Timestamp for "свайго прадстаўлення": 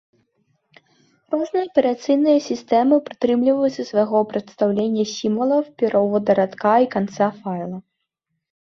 3.91-5.03